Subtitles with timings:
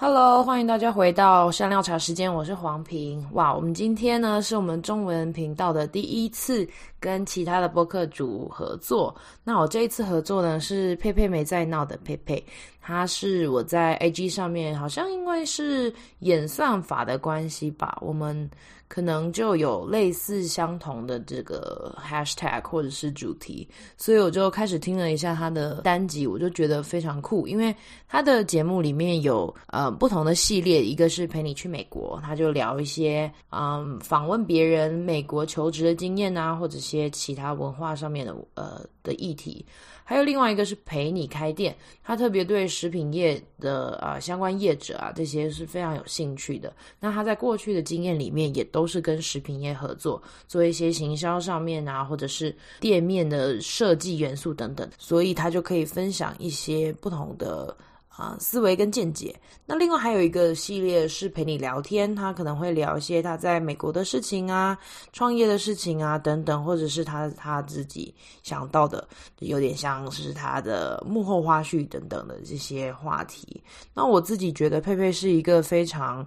[0.00, 3.26] Hello，欢迎大家回到香料茶时间，我是黄平。
[3.32, 6.64] 哇，我们今天呢是我们中文频道的第一次
[7.00, 9.14] 跟其他的播客主合作。
[9.44, 12.42] 那我这一次合作呢是佩佩没在闹的佩佩，
[12.80, 18.48] 他是我在 A G 上面，好像因为是演算法的关系吧，我们。
[18.90, 23.68] 可能就有类似相同的这个 hashtag 或者是主题，
[23.98, 27.76] 所以我就开始听了一下他的单集，我就觉得非常酷，因为
[28.08, 39.64] 他的节目里面有呃不同的系列，一个是陪你去美国，他就聊一些嗯访问别人美国求职的经验啊，或者些其他文化上面的呃的议题。
[40.04, 46.72] 还有另外一个是陪你开店，他特别对食品业的啊、相关业者啊这些是非常有兴趣的。
[46.98, 57.76] 那他在过去的经验里面也都是跟食品业合作，做一些行销上面啊，或者是店面的设计元素等等，所以他就可以分享一些不同的。
[58.18, 59.32] 啊，思维跟见解。
[59.64, 64.76] 那另外还有一个系列是陪你聊天，他可能会聊一些他在美国的事情啊、
[65.12, 68.12] 创业的事情啊等等，或者是他他自己
[68.42, 69.06] 想到的，
[69.38, 73.62] 有点像是他的幕后花絮等等的这些话题。
[73.94, 76.26] 那我自己觉得佩佩是一个非常。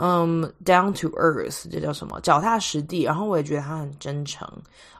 [0.00, 2.20] 嗯、，down to earth，这叫什么？
[2.20, 3.02] 脚踏实地。
[3.02, 4.48] 然后我也觉得他很真诚。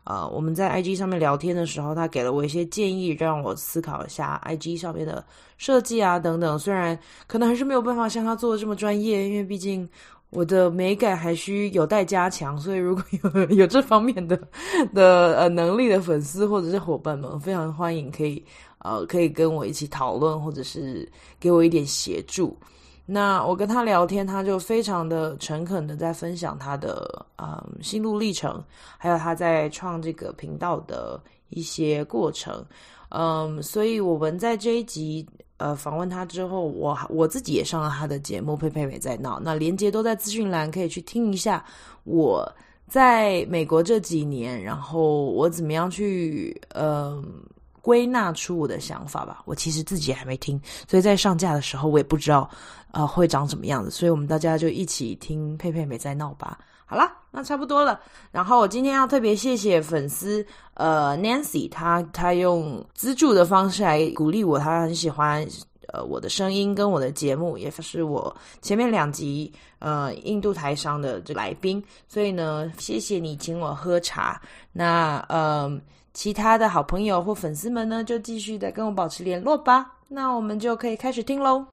[0.02, 5.24] 呃，我们在 IG 上面聊天的时候，他给了我一些建议，让我思考一下 IG 上面的
[5.56, 6.58] 设计啊等等。
[6.58, 9.88] 虽然可能还是没有办法像他做的这么专业，因为毕竟
[10.30, 12.58] 我的美感还需有待加强。
[12.58, 14.36] 所以如果有 有这方面的
[14.92, 18.42] 的呃能力的粉丝或者是伙伴们，非常欢迎可以
[18.78, 22.56] 呃可以跟我一起讨论，或者是给我一点协助。
[23.10, 28.62] 那我跟他聊天，他就非常的诚恳的在分享他的嗯心路历程，
[28.98, 32.62] 还有他在创这个频道的一些过程，
[33.08, 41.64] 嗯，所以我们在这一集呃访问他之后，我我自己也上了他的节目，佩佩没在闹，那连接都在资讯栏，可以去听一下
[42.04, 42.46] 我
[42.86, 47.24] 在美国这几年，然后我怎么样去嗯。
[47.88, 52.46] 归纳出我的想法吧，我其实自己还没听，所以在上架的时候我也不知道，
[52.90, 56.58] 呃，会长什么样子，所以我们大家就一起听佩佩没在闹吧。
[56.84, 57.98] 好啦，那差不多了。
[58.30, 65.48] 然后我今天要特别谢谢粉丝，呃，Nancy，她她用资助的方式来鼓励我，她很喜欢
[65.90, 74.38] 呃我的声音跟我的节目，也是我前面两集呃印度台商的这来宾，所以呢，谢谢你请我喝茶。
[74.74, 75.80] 那呃。
[76.14, 79.94] 其他的好朋友或粉丝们呢，就继续的跟我保持联络吧。
[80.08, 81.66] 那我们就可以开始听喽。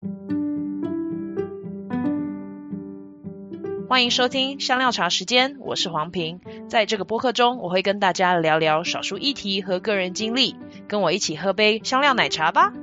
[3.87, 6.39] 欢迎收听香料茶时间，我是黄平。
[6.67, 10.55] 在这个播客中，我会跟大家聊聊少数议题和个人经历，
[10.87, 12.73] 跟我一起喝杯香料奶茶吧。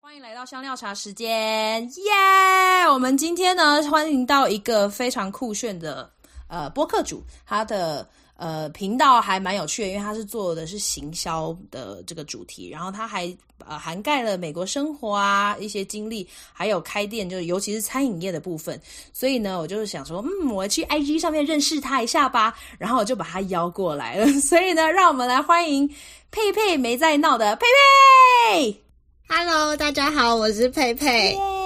[0.00, 1.28] 欢迎来到香料茶时间，
[1.82, 1.90] 耶、
[2.86, 2.92] yeah!！
[2.92, 6.10] 我们今天呢，欢迎到一个非常酷炫的。
[6.48, 13.34] 呃，播客主他的呃频道还蛮有趣的，因为他是做的是行销的这个主题，然后他还
[13.66, 18.80] 呃涵盖了美国生活啊一些经历，还有开店，就是尤其是餐饮业的部分。
[19.12, 24.26] 所以呢，我就是想说，嗯，我去 IG 上面认识他一下吧，然后我就把他邀过来了。
[24.40, 25.88] 所以呢，让我们来欢迎
[26.30, 27.66] 佩佩没在闹的佩
[28.50, 28.82] 佩。
[29.28, 31.34] Hello，大家好，我是佩佩。
[31.34, 31.65] Yeah!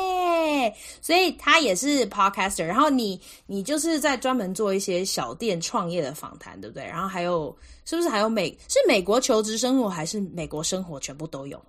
[1.00, 6.84] 所以他也是 podcaster，然后你你就是在专门做一些小店创业的访谈，对不对？
[6.84, 11.60] 然后还有是不是还有美是美国求职生活还是美国生活全部都有？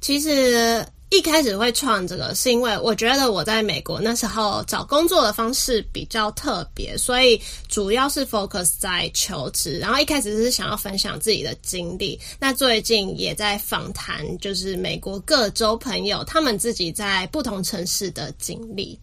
[0.00, 9.78] 其实一开始会创这个，是因为我觉得我在美国那时候找工作的方式比较特别，所以主要是 focus 在求职。
[9.78, 18.98] 然后一开始是想要分享自己的经历，那最近也在访谈，就是美国各州朋友他们自己在不同城市的经历。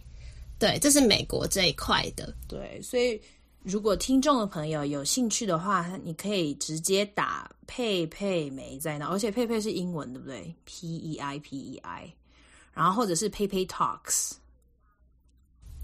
[0.58, 2.32] 对，这是美国这一块的。
[2.48, 3.20] 对，所以。
[3.64, 12.12] 如果听众的朋友有兴趣的话，你可以直接打佩佩没在那，而且佩佩是英文，对不对？P E I P E I，
[12.74, 14.32] 然后或者是佩佩 Talks。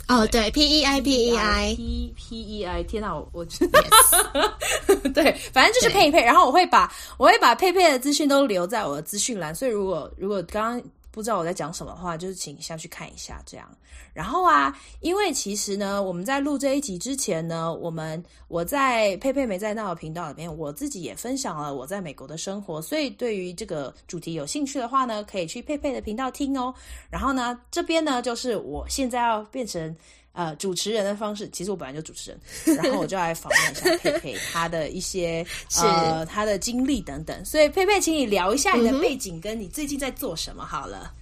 [0.08, 3.44] 哦，对，P E I P E I，P P E I，天哪，我
[5.14, 6.22] 对，反正就是佩佩。
[6.22, 10.90] 然后我会把我会把佩佩的资讯都留在我的资讯栏，所以如果如果刚刚。
[11.10, 13.68] 不知道我在讲什么话，就是请下去看一下这样。
[14.12, 22.80] 然后啊，因为其实呢，我们在录这一集之前呢，我们我在佩佩没在那的频道里面，我自己也分享了我在美国的生活。
[22.80, 26.74] 所以对于这个主题有兴趣的话呢，可以去佩佩的频道听哦。
[27.08, 29.94] 然后呢，这边呢就是我现在要变成
[30.32, 31.48] 呃主持人的方式。
[31.52, 35.44] 其实我本来就主持人，然后我就来访问一下佩佩 他的一些
[35.80, 37.44] 呃他的经历等等。
[37.44, 41.12] 所以佩佩，请你聊一下你的背景，跟你最近在做什么好了。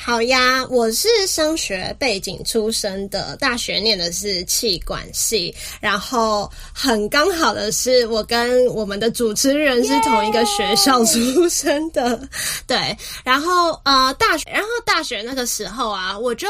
[0.00, 12.16] 好呀，我是商学背景出身的，大学念的是气管系，然后很刚好的是，我跟我们的主持人是同一个学校出身的!
[12.64, 16.46] 对，然后呃，大学，然后大学那个时候啊，我就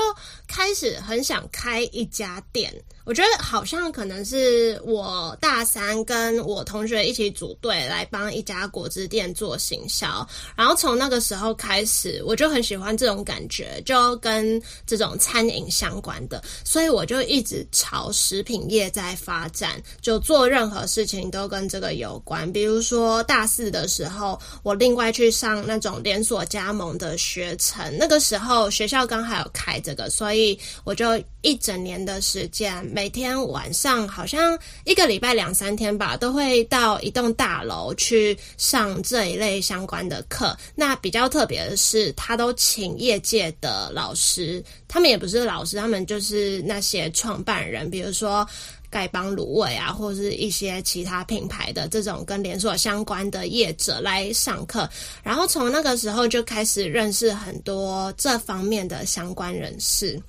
[0.49, 2.73] 开始很想开一家店。
[3.05, 22.53] 我觉得好像可能是我大三跟我同学一起组队来帮一家果汁店做行销，然后从那个时候开始，我就很喜欢这种感觉，就跟这种餐饮相关的，所以我就一直朝食品业在发展，就做任何事情都跟这个有关。
[22.53, 32.85] 比如说大四的时候，我另外去上那种连锁加盟的学程，那个时候学校刚好有开这个，所以所以我就一整年的时间。
[32.87, 40.57] 每天晚上好像一个礼拜两三天吧，都会到一栋大楼去上这一类相关的课。
[40.77, 48.49] 那比较特别的是，他都请业界的老师，他们也不是老师，他们就是那些创办人，比如说
[48.91, 54.89] 丐帮卤味啊，或者是一些其他品牌的这种跟连锁相关的业者来上课。
[55.23, 60.21] 然后从那个时候就开始认识很多这方面的相关人士，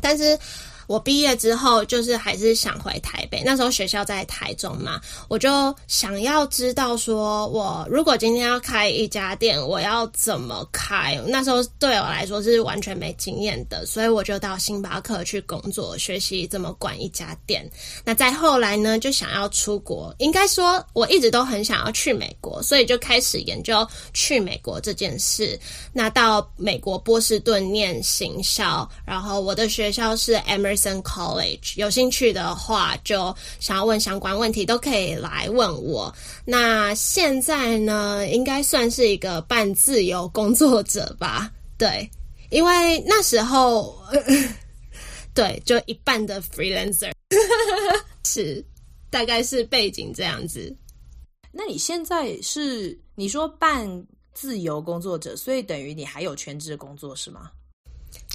[0.00, 0.38] 但是。
[0.88, 3.42] 我毕业之后，就是还是想回台北。
[3.44, 4.98] 那时候学校在台中嘛，
[5.28, 11.20] 我就想要知道说，我如果今天要开一家店，我要怎么开？
[11.26, 17.70] 那时候对我来说是完全没经验的，所以我就到星巴克去工作，学习怎么管一家店。
[18.02, 25.60] 那再后来呢，就想要出国，应该说我一直都很想要去美国，所以就开始研究去美国这件事。
[25.92, 30.77] 那到美国波士顿念行销，然后我的学校是 Emerson。
[31.02, 36.14] College 有兴趣的话，就想要问相关问题都可以来问我。
[36.44, 41.50] 那现在呢，应该算是一个半自由工作者吧？
[41.76, 42.08] 对，
[42.50, 43.96] 因为那时候，
[45.34, 47.12] 对，就一半的 freelancer，
[48.24, 48.64] 是，
[49.10, 50.74] 大概是背景这样子。
[51.52, 57.50] 那你现在是你说半自由工作者，所以等于你还有全职工作是吗？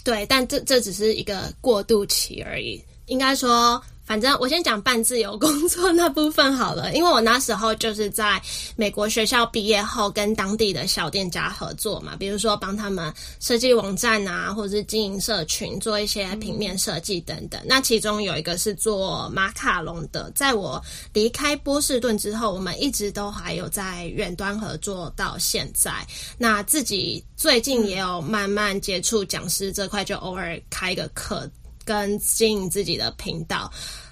[0.03, 3.81] 对，但这这只是一个过渡期而已，应该说。
[4.05, 8.41] 反正我先讲半自由工作那部分好了，因为我那时候就是在
[8.75, 17.61] 美国学校毕业后，跟当地的小店家合作嘛，比如说帮他们设计网站啊，或者是经营社群，做一些平面设计等等。
[17.65, 20.83] 那其中有一个是做马卡龙的，在我
[21.13, 25.91] 离开波士顿之后，我们一直都还有在远端合作到现在。
[26.37, 31.49] 那自己最近也有慢慢接触讲师这块，就偶尔开个课。
[31.85, 33.71] 跟经营自己的频道，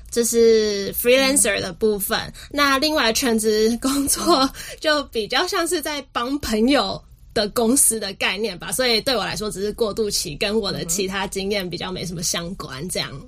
[0.09, 2.31] 这是 freelancer 的部分。
[2.49, 7.01] 那另外全职工作就比较像是在帮朋友
[7.33, 12.87] 的公司的概念吧，所以对我来说只是过渡期，跟我的其他经验比较没什么相关。
[12.89, 13.27] 这样。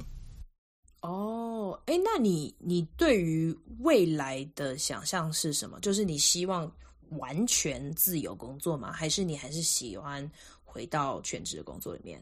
[1.01, 5.79] 哦，哎，那你你对于未来的想象是什么？
[5.81, 6.69] 就是你希望
[7.17, 8.91] 完全自由工作吗？
[8.91, 10.29] 还是你还是喜欢
[10.63, 12.21] 回到全职的工作里面？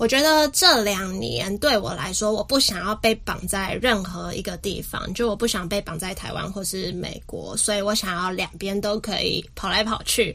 [0.00, 10.34] 我觉得这两年对我来说，我不想要被绑在任何一个地方，就我不想被绑在台湾或是美国，所以我想要两边都可以跑来跑去。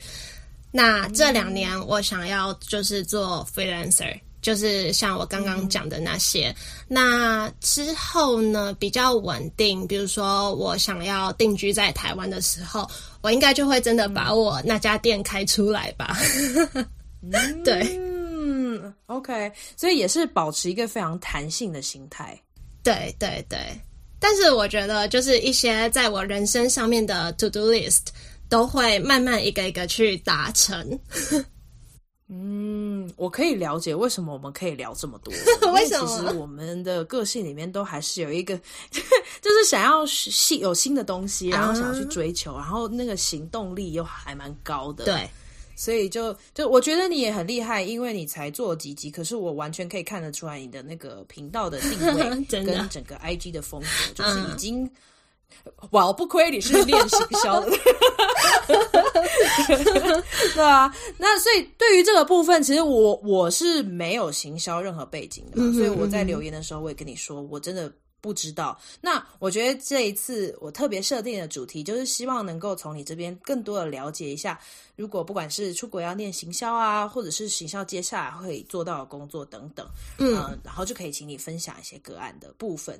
[0.70, 6.56] 那这两年我想要就是做 freelancer，就是像我刚刚讲的那些。
[6.88, 12.88] 那之后呢，比较稳定，比如说我想要定居在台湾的时候，
[13.22, 16.16] 我应该就会真的把我那家店开出来吧。
[17.66, 18.15] 对。
[19.08, 22.40] OK，所以也是保持一个非常弹性的心态。
[22.84, 23.58] 对对对，
[24.20, 28.08] 但是我觉得就是一些在我人生上面的 to do list
[28.48, 31.00] 都会慢慢一个一个去达成。
[32.28, 35.32] 嗯，我可以了解为什么我们可以聊这么多。
[35.74, 36.08] 为什么？
[36.08, 38.58] 其实我们的个性里面都还是有一个，
[38.90, 42.58] 就是想要新有新的东西，然后想要去追求，uh.
[42.58, 45.06] 然后那个行动力又还蛮高的。
[45.06, 45.30] 对。
[45.76, 54.90] 所以就就我觉得你也很厉害，因为你才做几集，可是我完全可以看得出来你的那个频道的定位 跟整个 IG 的风格，就是已经，
[55.92, 57.72] 哇，不亏你是练行销的，
[60.56, 60.94] 对啊。
[61.18, 67.92] 那所以对于这个部分，其实我我是没有行销任何背景的嘛，所以我在留言的时候，我也跟你说，我真的。
[68.26, 74.60] 不知道，那我觉得这一次我特别设定的主题，就是希望能够从你这边更多的了解一下，
[74.96, 83.00] 如果不管是出国要念行销啊，或者是行销接下来会做到的工作等等，嗯、呃，然后就可以请你分享一些个案的部分。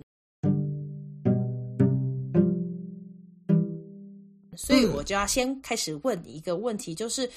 [4.56, 7.28] 所以我就要先开始问你一个问题，就是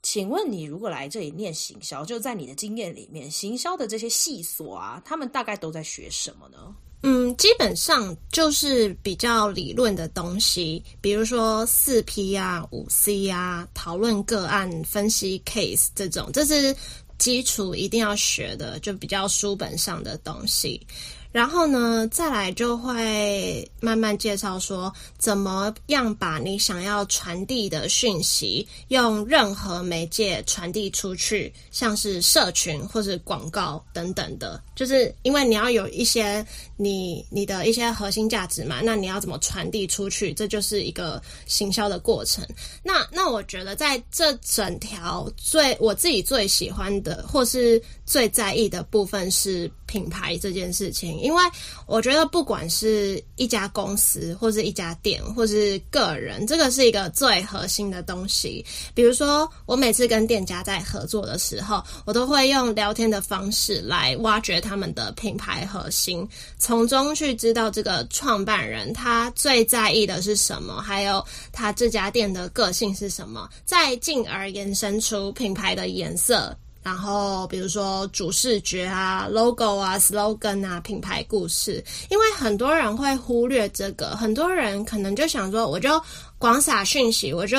[0.00, 6.72] 请问你如果来这里念行销，就在你的经验里面，行销的这些细所啊，他们大概都在学什么呢？
[7.02, 16.76] 嗯，基本上就是比较理论的东西，比如说四 P 啊、五 C 啊、讨论个案、分析 case 这种，这是
[17.16, 20.86] 基础一定要学的，就比较书本上的东西。
[21.32, 34.60] 然后呢，再来就会慢慢介绍说，怎么样把你想要传递的讯息，用任何媒介传递出去，像是社群或是广告等等的。
[34.74, 36.44] 就是因为你要有一些
[36.76, 40.34] 你你的一些核心价值嘛，那你要怎么传递出去？
[40.34, 42.44] 这就是一个行销的过程。
[42.82, 51.18] 那那我觉得在这整条最我自己最喜欢的，或是最在意的部分是品牌这件事情。
[51.18, 51.42] 因为
[51.86, 58.64] 我觉得，不管是一家公司，或是一家店，或是个人，这个是一个最核心的东西。
[58.94, 76.56] 比如说，我每次跟店家在合作的时候，我都会用聊天的方式来挖掘他们的品牌核心，从中去知道这个创办人他最在意的是什么，还有他这家店的个性是什么，再进而延伸出品牌的颜色。
[76.82, 86.02] 然后，比如说主视觉啊、logo 啊、slogan 啊、品牌故事，因为很多人会忽略这个，很多人可能就想说，我就
[86.38, 87.58] 广撒讯息，我就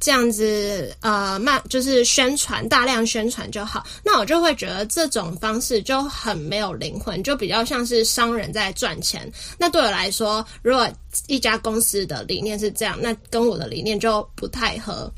[0.00, 3.86] 这样子呃，慢就是宣传，大量宣传就好。
[4.04, 9.30] 那我就会觉得这种方式就很没有灵魂，就比较像是商人在赚钱。
[9.56, 10.88] 那对我来说，如果
[11.28, 15.08] 一家公司的理念是这样，那跟我的理念就不太合。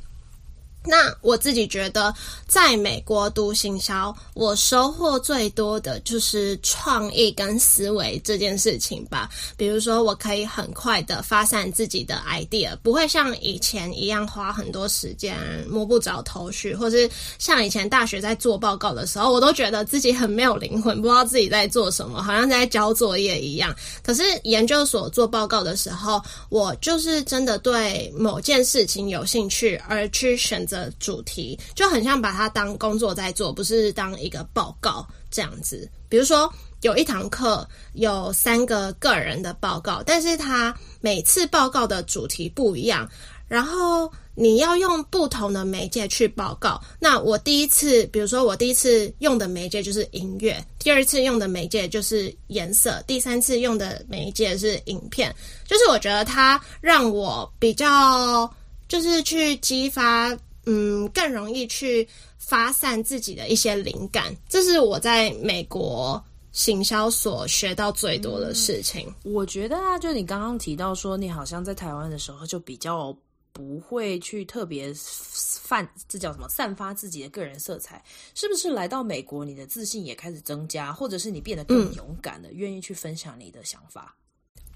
[0.86, 2.14] 那我自己觉得，
[2.46, 9.30] 在美国读行销，我收获最多的就是创意跟思维这件事情吧。
[9.56, 15.38] 比如说，我可以很快的发散自己的 idea，不会像以前一样花很多时间
[15.70, 23.74] 摸不着头绪，或是像以前大学在做报告的时候，我都觉得自己很没有灵魂，不知道自己在做什么，好像在交作业一样。
[24.02, 30.73] 可是研究所做报告的时候，我就是真的对某件事情有兴趣，而去选择。
[30.74, 35.88] 的主题就很像把它当工作在做，不是当一个报告这样子。
[36.08, 43.08] 比如说有一堂课有三个个人的报告，但是他每次报告的主题不一样，
[43.46, 46.80] 然后你要用不同的媒介去报告。
[46.98, 55.34] 那我第一次，比如说我第一次用的媒介就是音乐，第二次用的媒介就是颜色，第三次用的媒介是影片。
[55.66, 58.48] 就是我觉得它让我比较，
[58.88, 60.36] 就是去激发。
[60.66, 62.06] 嗯，更容易去
[62.38, 69.12] 发散自己的一些灵感，这是我在美国行销所学到最多的事情。
[69.24, 73.16] 嗯，我觉得啊，就你刚刚提到说，你好像在台湾的时候就比较
[73.52, 76.48] 不会去特别泛，这叫什么？
[76.48, 78.02] 散发自己的个人色彩，
[78.34, 78.70] 是不是？
[78.70, 84.16] 来到美国，你的自信也开始增加，或者是你变得更勇敢了，愿意去分享你的想法？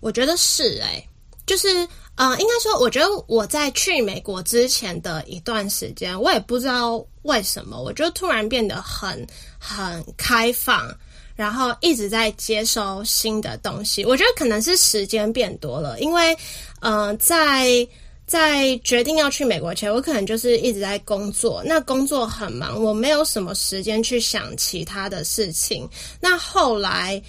[0.00, 1.09] 我觉得是欸。
[1.48, 1.66] 就是，
[2.16, 9.26] 呃，应该说，我觉得我在去美国之前的一段时间，我也不知道为什么，我就突然变得很
[9.58, 10.94] 很开放，
[11.34, 14.04] 然后一直在接收新的东西。
[14.04, 16.36] 我觉得可能是时间变多了，因为，
[16.80, 17.88] 嗯、呃，在
[18.26, 25.88] 在决定要去美国前，我可能就是一直在工作，那工作很忙，我没有什么时间去想其他的事情。
[26.20, 27.22] 那后来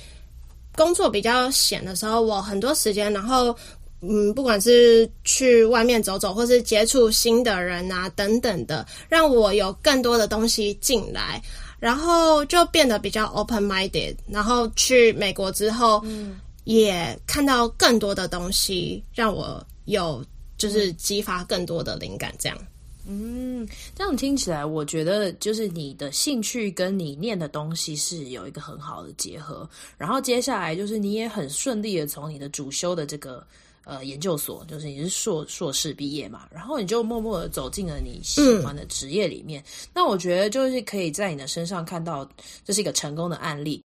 [0.75, 3.55] 工作比较闲的时候，我很多时间，然后。
[4.01, 11.41] 嗯，不管是去外面走走，或是接触新的人啊，等等的，让我有更多的东西进来，
[11.79, 14.15] 然后就变得比较 open-minded。
[14.29, 20.23] 然后去美国之后，嗯，也看到更多的东西，让我有
[20.57, 22.33] 就是激发更多的灵感。
[22.39, 22.57] 这样，
[23.05, 29.69] 嗯，这样听起来，我觉得就是你的兴趣跟你念的东西是有一个很好的结合。
[29.97, 33.45] 然后接下来就是你也很顺利的从你的主修的这个。
[33.89, 39.63] 呃，研究所就是你是硕硕士毕业嘛，然后你就默默的走进了你喜欢的职业里面。
[39.63, 39.89] 嗯。
[39.95, 42.29] 那我觉得就是可以在你的身上看到
[42.63, 43.83] 这是一个成功的案例。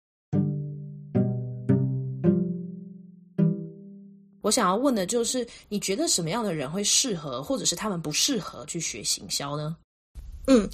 [4.41, 9.75] 我想要问的就是，你觉得什么样的人会适合，或者是他们不适合去学行销呢？
[10.47, 10.67] 嗯。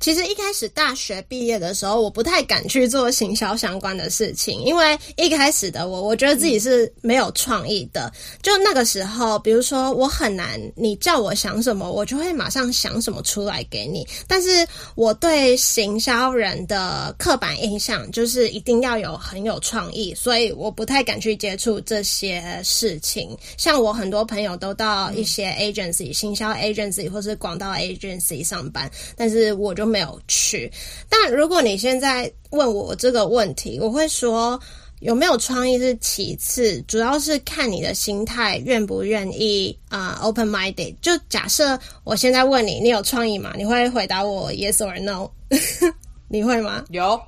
[0.00, 8.10] 其实一开始大学毕业的时候，我不太敢去做行销相关的事情，因为一开始的我，我觉得自己是没有创意的。
[8.42, 14.06] 就那个时候，比如说我很难，你叫我想什么，我就会马上想什么出来给你。
[14.26, 23.36] 但是我对行销人的刻板印象就是一定要有很有创意，所以我不太敢去接触这些事情。
[23.58, 30.70] 像我很多朋友都到一些 agency、行销 agency 或是广告 agency 上班，但是我就没有去，
[31.08, 34.58] 但如果你现在问我这个问题，我会说
[35.00, 40.94] 有没有创意是其次，主要是看你的心态愿不愿意啊、uh, open minded。
[41.02, 43.52] 就假设我现在问你，你有创意吗？
[43.56, 45.30] 你会回答我 yes or no？
[46.28, 46.84] 你会吗？
[46.90, 47.20] 有，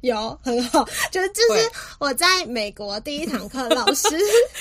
[0.00, 0.84] 有，很好。
[1.10, 4.08] 就是这是我在美国第一堂课，老师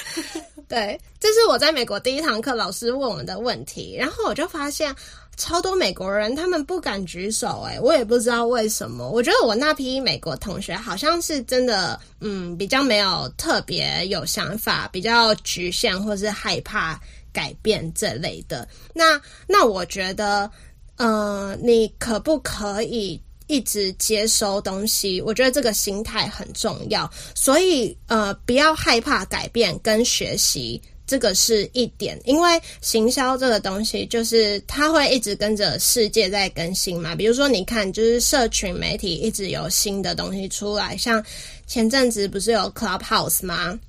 [0.67, 4.95] 对，这是我在美国第一堂课老师问我们的问题，然后我就发现。
[5.37, 9.09] 超多美国人，他们不敢举手，欸，诶，我也不知道为什么。
[9.09, 16.99] 我觉得我那批美国同学好像是真的，嗯，比较没有特别有想法，比较局限，或是害怕
[17.33, 18.67] 改变这类的。
[18.93, 20.49] 那那我觉得，
[20.97, 25.21] 呃，你可不可以一直接收东西？
[25.21, 27.09] 我觉得这个心态很重要。
[27.35, 30.81] 所以，呃，不要害怕改变跟学习。
[31.07, 37.15] 这个是一点，因为行销这个东西，就是它会一直跟着世界在更新嘛。
[37.15, 41.23] 比如说，你看，就是社群媒体一直有新的东西出来，像
[41.67, 43.79] 前阵子不是有 Clubhouse 吗？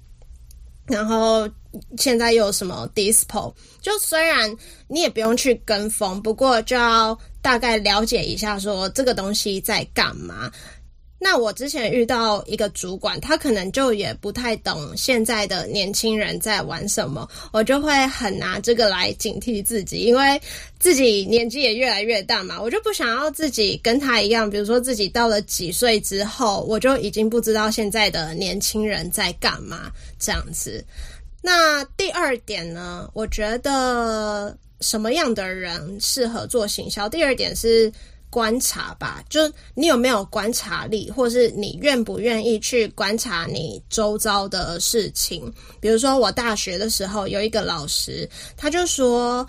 [0.86, 1.48] 然后
[1.98, 3.52] 现在又有什么 Dispo？
[3.80, 4.54] 就虽然
[4.86, 10.50] 你也不用去跟风，不过就要大概了解一下，说这个东西在干嘛。
[11.18, 20.38] 那我之前遇到一个主管，他可能就也不太懂现在的年轻人在玩什么，我就会很拿这个来警惕自己，因为
[20.78, 30.84] 自己年纪也越来越大嘛，我就不想要自己跟他一样，比如说自己到了几岁之后，我就已经不知道现在的年轻人在干嘛这样子。
[31.40, 37.08] 那第二点呢，我觉得什么样的人适合做行销？
[37.08, 37.90] 第二点是。
[38.36, 45.50] 观察吧，就你有没有观察力，或是你愿不愿意去观察你周遭的事情？
[45.80, 49.48] 比如说，我大学的时候有一个老师，他就说，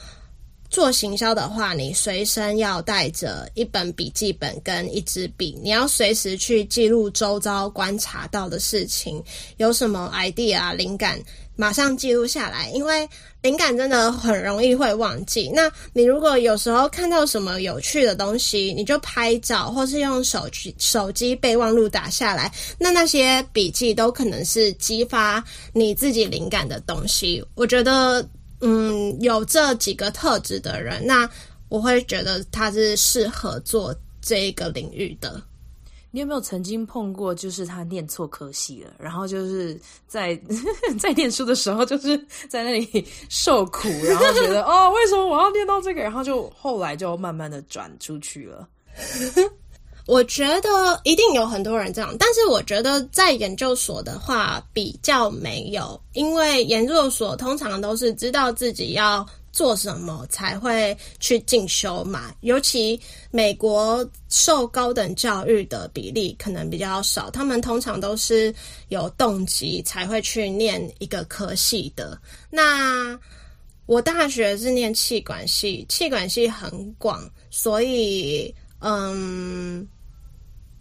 [0.70, 9.24] 做行销的话，你随身要带着一本笔记本跟一支笔，你要随时去记录周遭观察到的事情，
[9.58, 11.20] 有什么 idea 灵感。
[11.60, 13.10] 马上记录下来，因为
[13.42, 15.50] 灵感真的很容易会忘记。
[15.52, 22.54] 那你如果有时候看到什么有趣的东西，你就拍照，或是用手机手机备忘录打下来。
[22.78, 27.44] 那那些笔记都可能是激发你自己灵感的东西。
[27.56, 28.24] 我觉得，
[28.62, 31.30] 嗯，有这几个特质的人，那
[31.70, 35.42] 我会觉得他是适合做这个领域的。
[36.10, 40.40] 你有没有曾经碰过，就是他念错科系了，然后就是在
[40.98, 42.18] 在念书的时候，就是
[42.50, 46.02] 在那里受苦，然后觉得 哦，为什么我要念到这个？
[46.02, 48.68] 然后就后来就慢慢的转出去了。
[50.08, 59.24] 我觉得一定有很多人这样，但是我觉得在研究所的话比较没有，因为研究所通常都是知道自己要。
[59.54, 62.32] 做什么才会去进修嘛？
[62.42, 63.00] 尤其
[63.32, 68.54] 美国受高等教育的比例可能比较少，他们通常都是
[68.90, 72.16] 有动机才会去念一个科系的。
[72.52, 73.20] 那
[73.88, 79.88] 我大学是念气管系，气管系很广，所以嗯，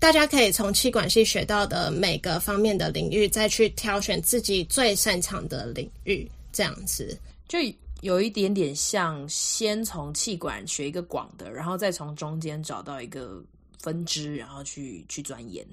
[0.07, 7.59] 大家可以从气管系学到的每个方面的领域，再去挑选自己最擅长的领域，这样子就。
[8.03, 13.43] 有一点点像，先从气管学一个广的，然后再从中间找到一个
[13.81, 15.67] 分支，然后去去钻研。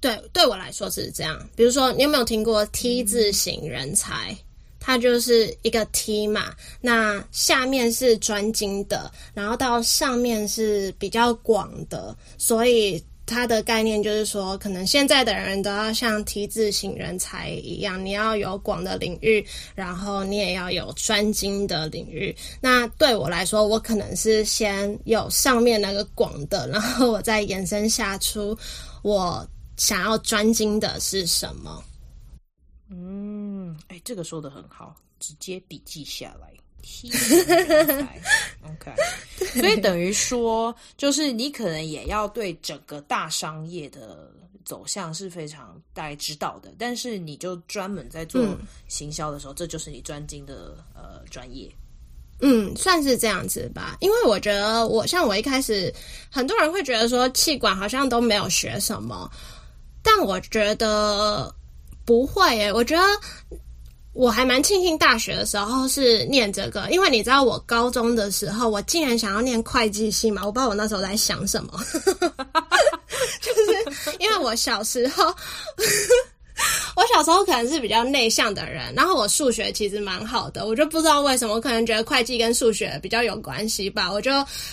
[0.00, 1.38] 对，对我来说是这样。
[1.54, 4.32] 比如说，你有没有听过 T 字型人才？
[4.32, 4.38] 嗯、
[4.80, 13.00] 它就是一个 T 嘛，那下面是专精的，然后到上面是比较广的，所以。
[13.28, 22.34] 它的概念就是说，可能现在的人都要像 T 字型人才一样，你要有广的领域，然后你也要有专精的领域。
[22.60, 28.56] 那对我来说，我可能是先有上面那个广的，然后我再延伸下出
[29.02, 31.84] 我想要专精的是什么。
[32.90, 36.48] 嗯，哎，这个说得很好，直接笔记下来。
[38.62, 38.92] OK，
[39.60, 44.30] 所以等于说，就是你可能也要对整个大商业的
[44.64, 48.42] 走向是非常大概知道的，但是你就专门在做
[48.88, 51.70] 行销的时候，嗯、这就是你专精的呃专业。
[52.40, 53.96] 嗯，算是这样子吧。
[54.00, 55.92] 因为我觉得我像我一开始，
[56.30, 59.30] 很多人会觉得说气管好像都没有学什么，
[60.02, 61.54] 但我觉得
[62.04, 62.72] 不会耶。
[62.72, 63.02] 我觉得。
[64.18, 71.80] 我还蛮庆幸大学的时候是念这个，因为你知道我高中的时候，我竟然想要念会计系嘛，我不知道我那时候在想什么，
[73.40, 75.32] 就是因为我小时候。
[76.98, 84.32] 我小时候可能是比较内向的人，然后我数学其实蛮好的，我就不知道为什么，我可能觉得会计跟数学比较有关系吧，我就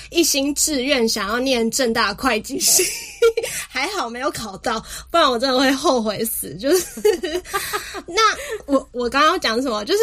[0.09, 2.83] 一心志愿想要念正大会计系，
[3.69, 6.55] 还好没有考到，不然我真的会后悔死。
[6.55, 7.43] 就是
[8.07, 8.23] 那
[8.65, 9.85] 我我刚刚讲什么？
[9.85, 10.01] 就是。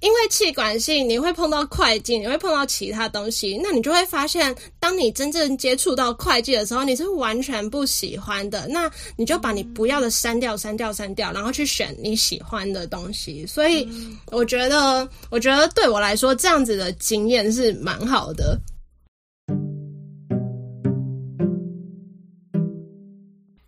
[0.00, 8.66] 因为气管性，你会碰到会计，你会碰到其他东西，那你就会发现，当你真正接触到会计的时候，你是完全不喜欢的。
[8.68, 13.46] 那你就把你不要的删掉、删掉、删掉，然后去选你喜欢的东西。
[13.46, 13.86] 所以，
[14.26, 18.58] 我觉得，我觉得对我来说，这样子的经验是蛮好的。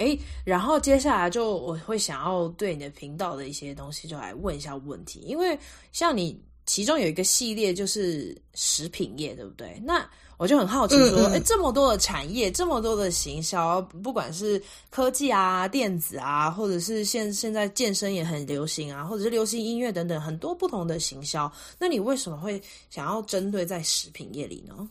[0.03, 5.59] 诶，然后接下来就我会想要对你的频道的一些东西就来问一下问题，因为
[5.93, 9.81] 像你其中有一个系列就是食品业，对不对？
[9.85, 14.61] 那我就很好奇说，哎、嗯嗯，这么多的产业，这么多的行销，不管是
[14.91, 22.61] 科技啊、电子啊，或者是现现在健身也很流行啊，或者是流行音乐等等，很多不同的行销，那你为什么会
[22.91, 24.89] 想要针对在食品业里呢？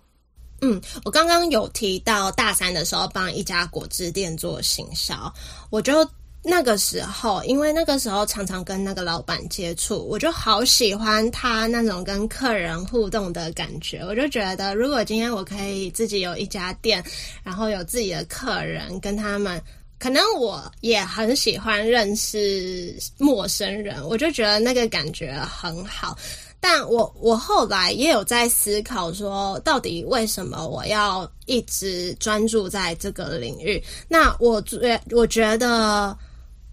[0.62, 5.34] 嗯，我刚刚有提到大三的时候帮一家果汁店做行销，
[5.71, 6.08] 我就
[6.43, 14.02] 那个时候，因为那个时候常常跟那个老板接触，我就好喜欢他那种跟客人互动的感觉。
[14.02, 17.04] 我就觉得，如果今天我可以自己有一家店，
[17.43, 19.62] 然后有自己的客人，跟他们，
[19.97, 26.17] 可能我也很喜欢认识陌生人，我就觉得那个感觉很好。
[26.63, 33.84] 但我我后来也有在思考说，到底为什么我要一直专注在这个领域？
[34.08, 36.15] 那我觉我觉得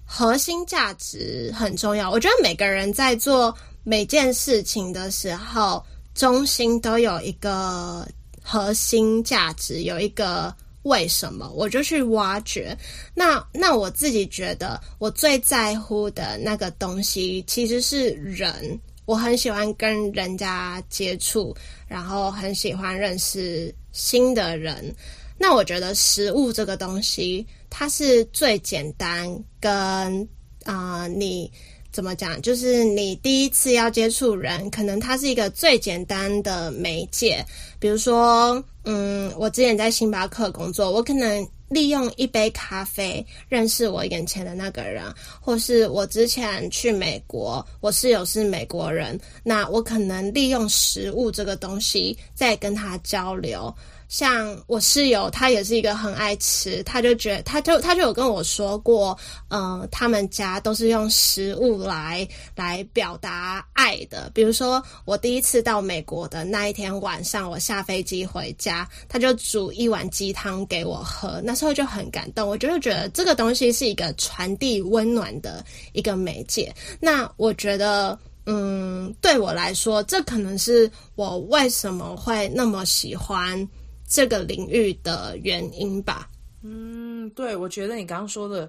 [0.04, 2.10] 核心价值很重要。
[2.10, 5.82] 我觉得每个人在做每件事情的时候，
[6.14, 8.06] 中心都有一个
[8.42, 12.76] 核心价值，有一个为什么，我就去挖掘。
[13.14, 18.78] 那那我自己觉得，我最在乎的那个东西其实是人。
[19.08, 24.94] 我很喜欢跟人家接触，然后很喜欢认识新的人。
[25.38, 29.26] 那我觉得食物这个东西，它是最简单
[29.58, 30.28] 跟
[30.64, 31.50] 啊、你
[31.90, 32.38] 怎么讲？
[32.42, 37.42] 就是你第一次要接触人，可能它是一个最简单的媒介。
[37.78, 41.48] 比如说，嗯，我之前在星巴克工作，我可能。
[41.68, 45.04] 利用一杯咖啡认识我眼前的那个人，
[45.40, 53.74] 或是我之前去美国，我室友是美国人，那我可能利用食物这个东西再跟他交流。
[54.08, 59.16] 像我室友，他也是一个很爱吃，他就觉得，他就他就有跟我说过，
[59.48, 64.30] 嗯、呃，他们家都是用食物来来表达爱的。
[64.32, 72.48] 比如说，我第一次到美国的那一天晚上，我下飞机回家，他就煮一碗鸡汤给我喝，那时候就很感动。
[72.48, 76.74] 我就觉得这个东西是一个传递温暖的一个媒介。
[76.98, 83.68] 那我觉得，嗯，对我来说，这可能是我为什么会那么喜欢。
[84.08, 86.28] 这个领域的原因吧，
[86.62, 88.68] 嗯，对，我觉得你刚刚说的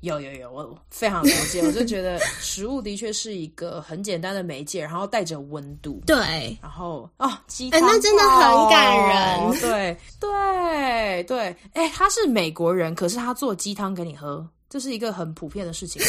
[0.00, 1.60] 有有有，我非常了解。
[1.60, 16.00] 我就觉得 食物的确是一个很简单的媒介，然后带着温度，对，然后哦，鸡汤，哎，那真的很感人，哦、对对对，哎，他是美国人，可是他做鸡汤给你喝，这是一个很普遍的事情。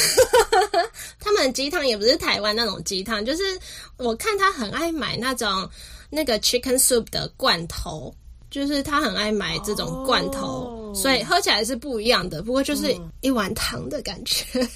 [1.19, 3.60] 他们鸡汤也不是台湾那种鸡汤，就是
[3.97, 5.67] 我看他很爱买那种
[6.12, 8.13] 那个 chicken soup 的罐头。
[8.52, 10.96] 就是他很爱买这种罐头，oh.
[10.96, 12.44] 所以喝起来是不一样的。
[12.44, 14.46] 不过就是一碗汤的感觉。
[14.60, 14.70] 嗯、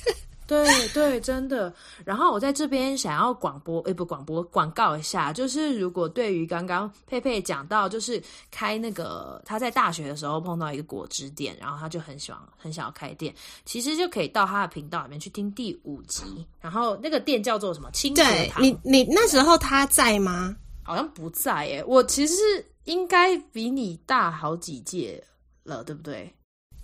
[0.48, 1.74] 对对，真的。
[2.06, 13.36] 然后我在这边想要广播，诶，不广播广告一下，就是如果对于刚刚佩佩讲到，就是开那个他在大学的时候碰到一个果汁店，然后他就很喜欢很想要开店，
[13.66, 16.24] 其实就可以到他的频道里面去听第五集。
[16.62, 17.92] 然后那个店叫做什么？
[17.92, 20.56] 清对，你你那时候他在吗？
[20.82, 21.84] 好像不在耶。
[21.86, 22.66] 我其实是。
[22.86, 25.24] 应该比你大好几届
[25.64, 26.34] 了，对不对？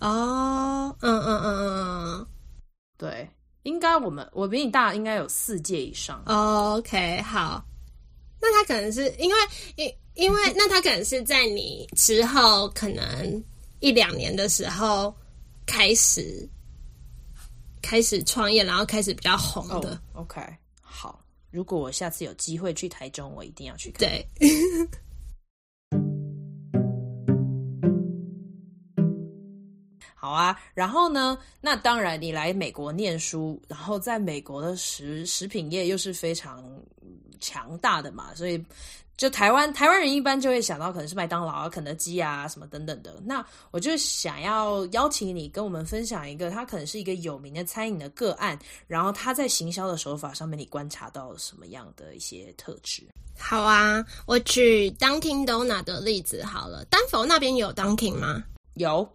[0.00, 2.26] 哦，嗯嗯嗯嗯嗯，
[2.98, 3.28] 对，
[3.62, 6.22] 应该我们我比你大，应该有四届以上。
[6.26, 7.64] 哦，OK，好，
[8.40, 9.36] 那他可能是因为
[9.76, 13.44] 因因为那他可能是在你之后可能
[13.78, 15.14] 一两年的时候
[15.66, 16.48] 开始
[17.80, 20.00] 开始创业，然后开始比较红的。
[20.14, 20.42] Oh, OK，
[20.80, 24.08] 好，如果我下次有机会去台中，我一定要去看。
[24.08, 24.28] 对。
[30.22, 31.36] 好啊，然后呢？
[31.60, 36.62] 那当然，你来美国念书，然后在美国的食食品业又是非常
[37.40, 38.64] 强大的嘛，所以
[39.16, 43.20] 就台湾台湾人一般就会想到可能是麦当劳啊、肯德基啊什么等等的。
[43.24, 48.56] 那我就想要邀请你跟我们分享一个，它可能是一个有名的餐饮的个案，
[48.86, 53.02] 然后它在行销的手法上面，你观察到什么样的一些特质？
[53.36, 56.84] 好啊，我举 Dunkin' Donut 的例子好了。
[56.84, 58.44] 丹佛那边有 Dunkin' 吗？
[58.74, 59.08] 有。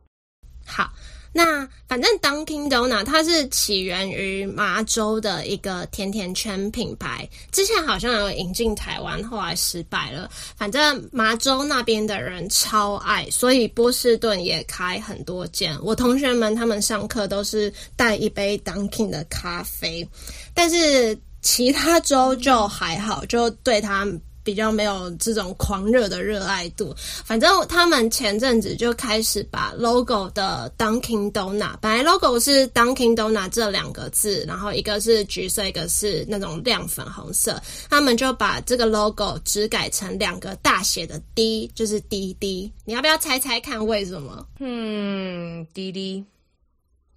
[0.68, 0.92] 好，
[1.32, 10.30] 那反正 Dunkin' Donut 它是起源于麻州的一个甜甜圈品牌，之前好像有引进台湾，后来失败了。
[10.58, 15.78] 反正麻州那边的人超爱，所以波士顿也开很多间。
[15.82, 20.08] 我同学们他们上课都是带一杯 Dunkin' 的咖啡，
[20.54, 24.06] 但是其他州就还好，就对他。
[24.48, 42.72] 比较没有这种狂热的热爱度，反正他们前阵子就开始把 logo 的 Dunkin' Donut，本来 logo 是 Dunkin' Donut 这两个字，然后一个是橘色，一个是那种亮粉红色，他们就把这个 logo 只改成两个大写的 D，就是滴滴。
[42.86, 44.48] 你要不要猜猜看为什么？
[44.62, 46.24] 嗯，滴滴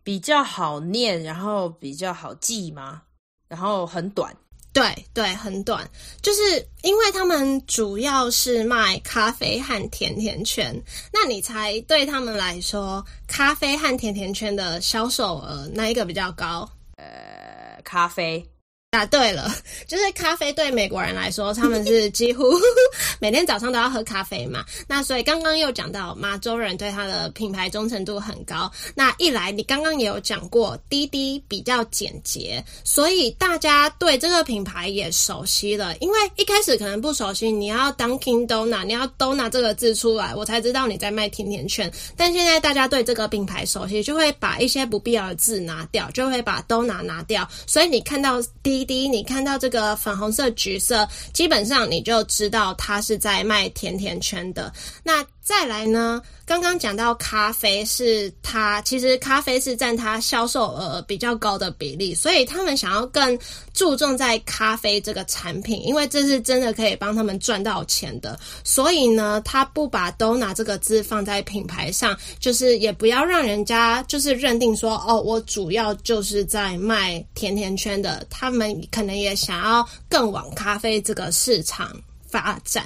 [0.02, 3.02] 比较好念，然后比较好记吗？
[3.46, 4.36] 然后很短。
[4.72, 5.88] 对对，很短，
[6.22, 6.40] 就是
[6.82, 10.74] 因为他们主要是卖咖啡和甜甜圈。
[11.12, 16.70] 那你猜，对他们来说，咖啡和甜甜圈的销售额哪一个比较高？
[16.96, 18.46] 呃，咖啡。
[18.90, 19.48] 答对了，
[19.86, 22.42] 就是咖啡对美国人来说，他们是 几乎
[23.20, 24.64] 每天早上都要喝咖啡嘛。
[24.88, 28.68] 那所以刚刚又讲到，马州人对他的品牌忠诚度很高。
[28.96, 35.96] 那一来，你刚刚也有讲过，滴滴比较简洁，所以大家对这个品牌也熟悉了。
[35.98, 41.88] 因为一开始可能不熟悉，你要 Dunkin' Donut，你要 Donut 这个字出来，我才知道你在卖甜甜圈。
[42.16, 47.48] 但现在大家对这个品牌熟悉，就会把一些不必要的字拿掉，就会把 Donut 拿掉。
[47.68, 48.79] 所以你看到滴。
[48.84, 54.72] 滴滴，你看到这个粉红色、橘色，基本上你就知道它是在卖甜甜圈的。
[55.02, 56.22] 那再来呢？
[56.46, 63.36] 刚刚讲到咖啡是它，其实咖啡是占它销售额比较高的比例，所以他们想要更
[63.74, 68.38] 注重在咖啡这个产品，因为这是真的可以帮他们赚到钱的。
[68.62, 78.24] 所以呢，他不把 Donut 这个字放在品牌上，就是也不要让人家就是认定说，哦，我主要就是在卖甜甜圈的。
[78.30, 81.90] 他们可能也想要更往咖啡这个市场
[82.28, 82.84] 发展。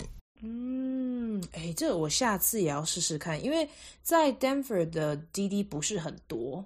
[1.54, 3.68] 哎，这个我下次也要试试看，因为
[4.02, 6.64] 在 Denver 的滴滴不是很多，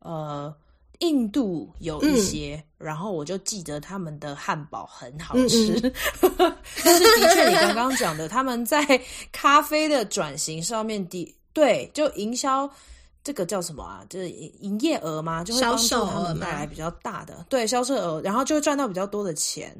[0.00, 0.54] 呃，
[0.98, 5.78] 印度有一些，嗯、然后我就记得他们的汉堡很好吃。
[5.80, 9.00] 嗯嗯 但是的确，你刚刚讲的，他们在
[9.32, 12.68] 咖啡的转型上面的，对，就营销
[13.22, 14.04] 这个叫什么啊？
[14.08, 15.42] 就是营业额嘛？
[15.44, 19.74] 就会帮助他们带来比较大的对销售额，然后就会赚到比较多的钱。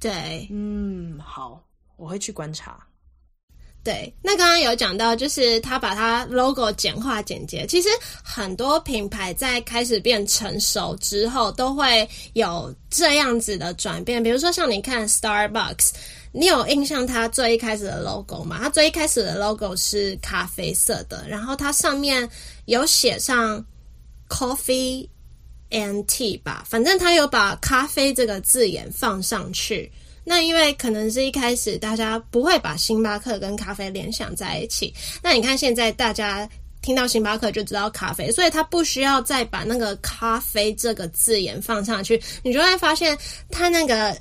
[0.00, 1.62] 对，嗯，好，
[1.96, 2.86] 我会去观察。
[3.84, 7.66] 对，那刚刚有讲到，就是他把他 logo 简化简洁。
[7.66, 7.88] 其实
[8.22, 14.22] 很多品牌在开始变成熟之后，都会有这样子的转变。
[14.22, 15.90] 比如说像你看 Starbucks，
[16.32, 18.58] 你有印象它最一开始的 logo 吗？
[18.62, 22.26] 它最一开始的 logo 是咖啡色的，然后它上面
[22.64, 23.62] 有写上
[24.30, 25.06] Coffee
[25.70, 29.92] and Tea 吧，反正它有把咖啡这个字眼放上去。
[30.24, 36.48] 那因为可能是一开始大家不会把星巴克跟咖啡联想在一起，那你看现在大家
[36.80, 43.16] 听到星巴克就知道咖啡，所以他不需要再把那个咖啡这个字眼放上去，你就会发现
[43.50, 44.16] 它那个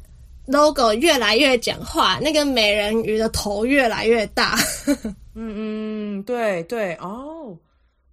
[0.45, 4.57] logo 越来越简化，那个美人鱼的头越来越大。
[5.35, 7.57] 嗯嗯，对对哦，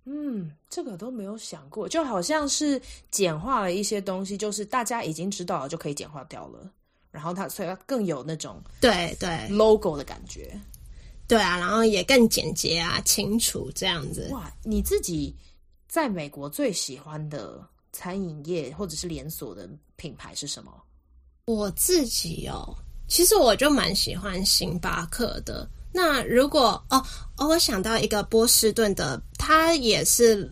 [0.05, 6.71] 嗯，这个都没有想过，就好像是简化了一些东西，就是大家已经知道了就可以简化掉了。
[7.11, 10.57] 然后它所以它更有那种对对 logo 的感觉，
[11.27, 14.29] 对啊，然后也更简洁啊、清楚这样子。
[14.31, 15.35] 哇，你自己
[15.89, 20.73] 在美国最喜欢的餐饮业或者是连锁的品牌是什么？
[21.47, 22.73] 我自己哦，
[23.09, 25.69] 其实我就蛮喜欢星巴克的。
[25.93, 27.05] 那如果哦
[27.37, 30.49] 哦，我想到一个波士顿的，它也是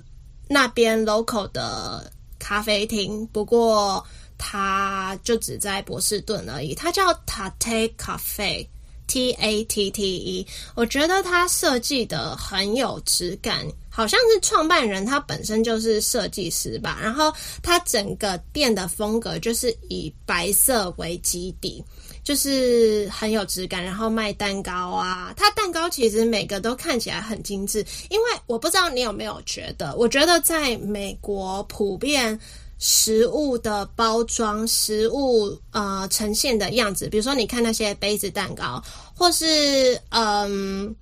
[0.49, 4.05] 那边 local 的咖啡厅，不过。
[4.39, 8.67] 它就只在波士顿而已，它叫 Tate Cafe
[9.09, 16.99] T A T T E，我觉得它设计的很有质感，好像是创办人他本身就是设计师吧。
[17.03, 21.83] 然后它整个店的风格就是以白色为基底，
[22.23, 23.83] 就是很有质感。
[23.83, 27.85] 然后卖蛋糕啊，它蛋糕其实每个都看起来很精致。
[28.11, 32.39] 因为我不知道你有没有觉得，我觉得在美国普遍。
[32.79, 38.83] 食物的包装，食物呃呈现的样子，比如说你看那些杯子蛋糕，
[39.15, 40.95] 或是嗯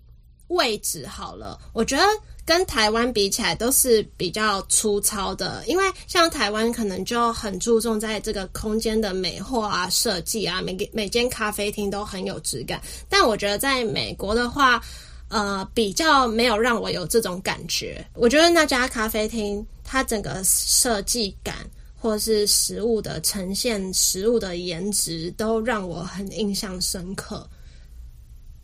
[0.48, 2.02] 位置好了，我觉得
[2.44, 12.80] 跟台湾比起来都是比较粗糙的，因为像台湾可能就很注重在这个空间的美化啊、设计啊，每个每间咖啡厅都很有质感。
[13.08, 14.80] 但我觉得在美国的话，
[15.28, 18.04] 呃，比较没有让我有这种感觉。
[18.14, 19.66] 我觉得那家咖啡厅。
[19.88, 21.58] 它整个设计感，
[21.96, 27.48] 或是食物的呈现、食物的颜值，都让我很印象深刻，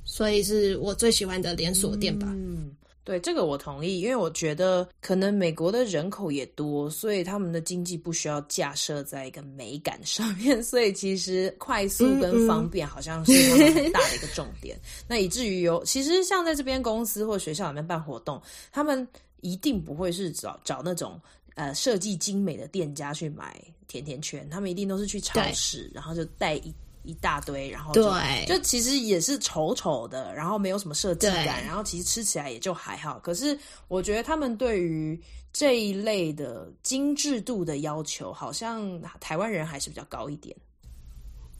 [0.04, 2.26] 所以是我最喜欢的连锁店吧。
[2.28, 2.72] 嗯，
[3.04, 14.76] 对，这个我同意，因为我觉得可能美国的人口也多，所以他们的经济不需要架设在一个美感 上面，所以其实快速跟方便好像是他们很大的一个重点。
[14.76, 19.06] 嗯嗯那以至于有，其实像在这边公司或学校里面办活动，他们。
[19.44, 21.20] 一定不会是找找那种
[21.56, 33.18] 呃设计精美的店家去买甜甜圈，他们一定都是去超市，然后就带一一大堆，然后就对，就其实也是丑丑的，然后没有什么设计感，然后其实吃起来也就还好。
[33.18, 35.20] 可是我觉得他们对于
[35.52, 40.56] 这一类的精致度的要求，好像台湾人还是比较高一点。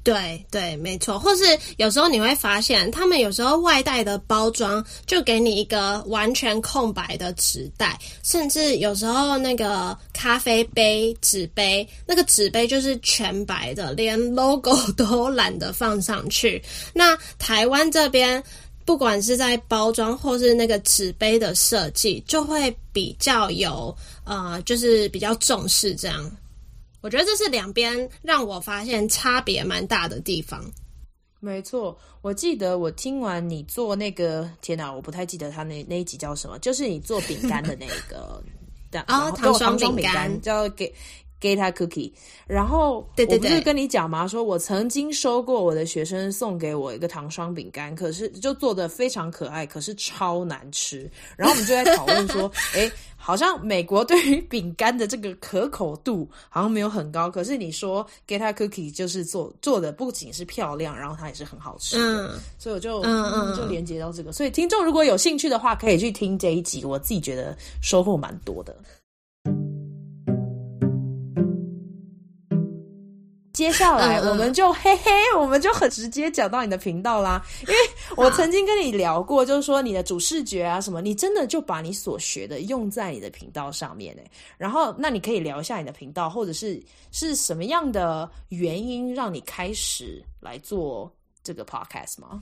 [0.04, 1.16] 对对，没错。
[1.18, 1.44] 或是
[1.76, 16.60] 有时候你会发现，他们有时候外带的包装就给你一个完全空白的纸袋，甚至有时候那个咖啡杯纸杯，那个纸杯就是全白的，连 logo 都懒得放上去。
[16.92, 18.42] 那台湾这边，
[18.84, 26.28] 不管是在包装或是那个纸杯的设计，就会比较有呃，就是比较重视这样。
[27.02, 30.64] 我觉得这是两边让我发现差别蛮大的地方。
[31.40, 38.42] 没错，我记得我听完你做那个，天哪，我不太记得他那那一集叫什么，就是你做饼干的那个，
[39.06, 40.94] 啊、哦，糖霜饼干叫给。
[41.42, 42.12] Gator Cookie，
[42.46, 44.28] 然后对对对，我不是跟你讲吗？
[44.28, 51.10] 说我曾经收过我的学生送给我一个糖霜饼干，可是就做的非常可爱，可是超难吃。
[51.36, 61.96] 然后我们就在讨论说， 哎，好像美国对于饼干的这个可口度好像没有很高，可是你说 Gator Cookie 就是做做的不仅是漂亮，然后它也是很好吃。
[61.98, 64.30] 嗯，所以我就嗯嗯就连接到这个。
[64.32, 68.76] 所以听众如果有兴趣的话，可以去听这一集，我自己觉得收获蛮多的。
[73.52, 77.44] 接下来我们就嘿嘿，我们就很直接讲到你的频道啦。
[77.62, 77.76] 因为
[78.16, 84.30] 我曾经跟你聊过，就是说你的主视觉啊什么，你真的就把你所学的用在你的频道上面诶。
[84.56, 91.12] 然后，那你可以聊一下你的频道，或者是是什么样的原因让你开始来做
[91.42, 92.40] 这个 podcast 吗？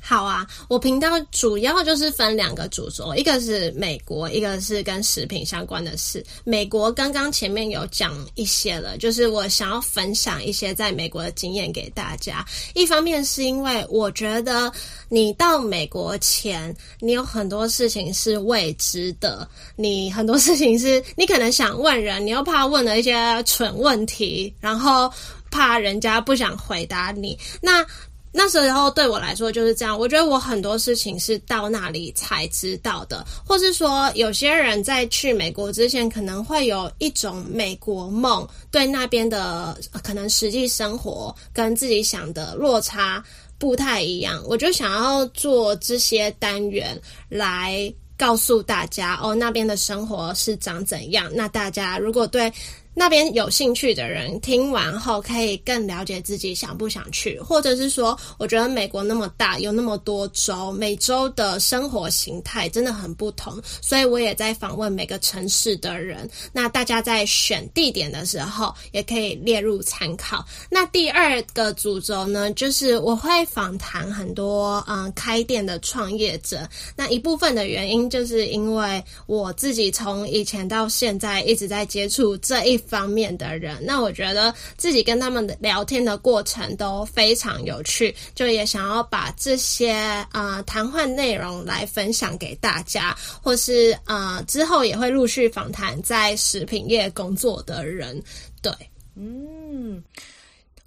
[0.00, 6.24] 好啊，我频道主要就是分两个主轴，一个是美国，一个是跟食品相关的事。
[6.42, 12.44] 美国刚刚前面有讲一些了，就是我想要分享一些在美国的经验给大家。
[12.74, 14.72] 一方面是因为我觉得
[15.08, 25.12] 你到美国前，你有很多事情是未知的，你很多事情是你可能想问人，你又怕问了一些蠢问题，然后
[25.50, 27.86] 怕人家不想回答你，那。
[28.32, 43.22] 那时候对我来说就是这样，我觉得我很多事情是到那里才知道的，或是说有些人在去美国之前可能会有一种美国梦，对那边的可能实际生活跟自己想的落差
[43.58, 44.40] 不太一样。
[44.46, 46.96] 我就想要做这些单元
[47.28, 51.28] 来告诉大家，哦，那边的生活是长怎样。
[51.34, 52.52] 那大家如果对
[53.00, 66.28] 那边有兴趣的人听完后，可以更了解自己想不想去，或者是说，我觉得美国那么大，有那么多州，每州的生活形态真的很不同，所以我也在访问每个城市的人。
[66.52, 70.44] 那大家在选地点的时候，也可以列入参考。
[70.68, 76.68] 那第二个主轴呢，就是我会访谈很多嗯开店的创业者。
[76.94, 82.78] 那一部分的原因，就是因为我自己从以前到现在一直在接触这一。
[82.90, 89.92] 方面的人，那我觉得自己跟他们的聊天的过程都非常有趣，就也想要把这些
[90.32, 98.20] 啊、呃、谈话内容来分享给大家，或是啊、呃、之后也会陆续访谈在食品业工作的人。
[98.60, 98.72] 对，
[99.14, 100.02] 嗯。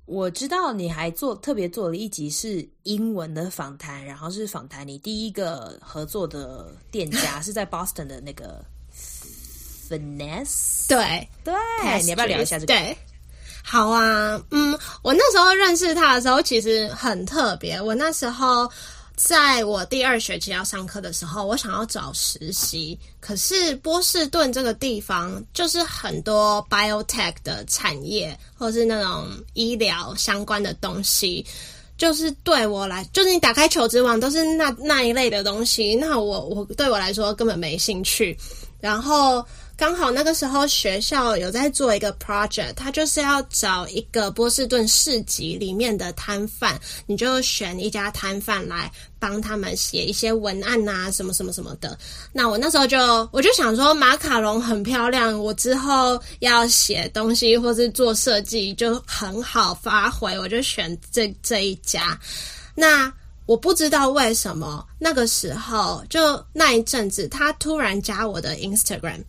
[0.05, 8.63] 我知道你还做特别做了一集是英文的访谈，然后是访谈你第一个合作的店家 是在 Boston 的那个
[9.89, 10.87] Finesse。
[10.87, 11.53] 对对，
[12.03, 12.67] 你要不要聊一下这个？
[12.67, 12.97] 对，
[13.63, 18.71] 好啊，嗯，我那时候认识他的时候其实很特别，我那时候。
[19.15, 31.45] 在我第二学期要上课的时候，我想要找实习，可是波士顿这个地方就是很多 biotech 的产业，或是那种医疗相关的东西，
[31.95, 38.35] 就是对我来，就是你打开求职网都是那那一类的东西，那我我对我来说根本没兴趣，
[38.81, 39.45] 然后。
[39.75, 51.97] 刚好那个时候学校有在做一个 project，他就是要找一个波士顿市集里面的摊贩，你就选一家摊贩来帮他们写一些文案啊，什么什么什么的。
[52.31, 62.17] 那我那时候就我就想说，马卡龙很漂亮，我之后要写东西或是做设计就很好发挥，我就选这这一家。
[62.75, 63.11] 那
[63.47, 69.21] 我不知道为什么那个时候就那一阵子，他突然加我的 Instagram。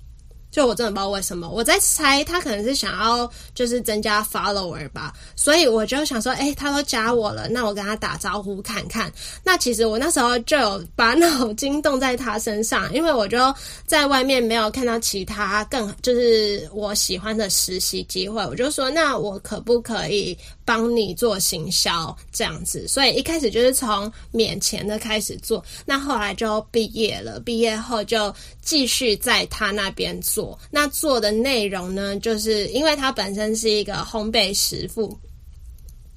[0.54, 9.12] 就我真的不知道为什么，我在猜他可能是想要就是增加 follower 吧，所以我就想说，诶，他都加我了，那我跟他打招呼看看。
[9.42, 13.52] 那其实我那时候就有把脑筋动在他身上，因为我就
[13.84, 22.88] 在外面没有看到其他更就是我喜欢的实习机会，我就说，那我可不可以帮你做行销这样子？
[22.88, 30.58] 所以一开始就是从免钱的开始做，那后来就毕业了，毕业后就继续在他那边做。
[30.70, 35.18] 那做的内容呢，就是因为他本身是一个烘焙师傅，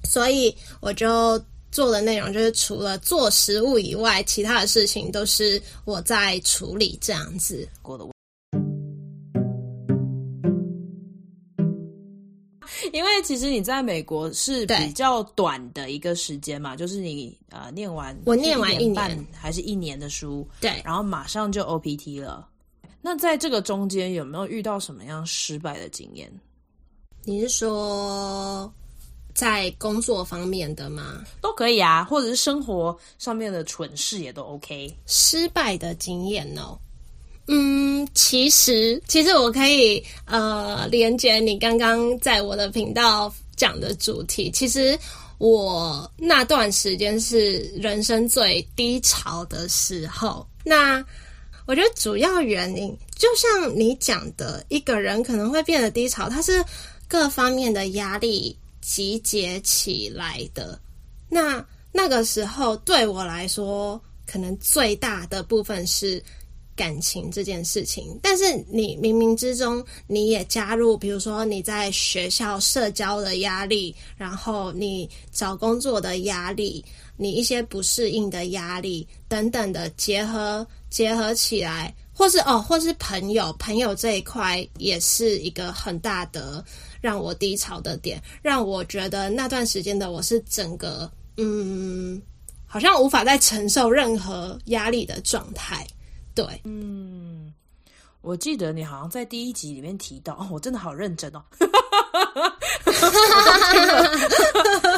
[0.04, 1.40] 所以我就
[1.70, 7.68] 做的内容就是除了做食物以外，其他的事情都是我在处理这样子。
[12.92, 22.48] 因为其实你在美国是比较短的一个时间嘛，就是你呃念完我念完一年还是一年的书，对，然后马上就 OPT 了。
[23.00, 26.30] 那在这个中间有没有遇到什么样失败的经验？
[27.24, 28.72] 你是说
[29.34, 31.22] 在工作方面的吗？
[31.40, 34.92] 都可以啊，或者是生活上面的蠢事也都 OK。
[35.06, 36.76] 失败的经验哦，
[37.50, 44.50] 嗯，其实其实我可以呃连接你刚刚在我的频道讲的主题。
[44.50, 44.96] 其实
[45.38, 50.46] 我那段时间是人生最低潮的时候。
[50.62, 51.02] 那
[51.64, 56.62] 我觉得主要原因，就像你讲的，一个人可能会变得低潮，它是
[57.08, 60.78] 各方面的压力集结起来的。
[61.30, 66.22] 那那个时候对我来说，可能最大的部分是
[66.78, 68.16] 感情这件事情。
[68.22, 76.84] 但是你冥冥之中，你也加入，比如说你在学校社交的压力，然后你找工作的压力，
[77.16, 80.64] 你一些不适应的压力等等的结合。
[80.90, 86.64] 结合起来，或是哦，或是朋友，朋友这一块也是一个很大的
[87.02, 92.22] 让我低潮的点，让我觉得那段时间的我是整个嗯，
[92.64, 95.86] 好像无法再承受任何压力的状态。
[96.38, 97.52] 对，嗯，
[98.20, 101.42] 我记得你好像在第一集里面提到，哦，我真的好认真哦。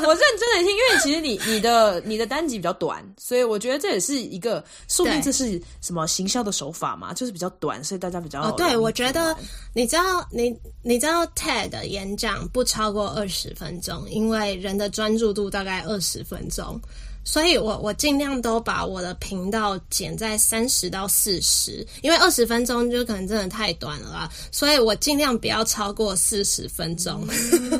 [0.02, 8.52] 我认真的听，因为其实你你的你的单集比较短，所以我觉得这也是一个，说不定这是什么行销的手法嘛，就是比较短，所以大家比较哦。
[8.58, 9.34] 对，我觉得
[9.72, 16.78] 你知道，你你知道 TED 演讲不超过二十分钟，因为人的专注度大概二十分钟。
[17.22, 27.24] 所以我我尽量都把我的频道剪在三十到四十，因为二十分钟就可能真的太短了啦，所以我尽量不要超过四十分钟。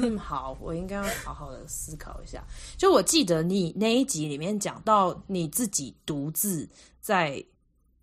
[0.02, 2.44] 嗯，好，我应该要好好的思考一下。
[2.76, 6.68] 就我记得你那一集里面讲到你自己独自
[7.00, 7.42] 在